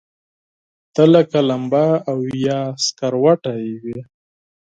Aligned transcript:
ته 0.93 1.03
لکه 1.13 1.39
لمبه، 1.49 1.85
اور 2.09 2.23
يا 2.47 2.59
سکروټه 2.85 3.53
وې 3.83 3.99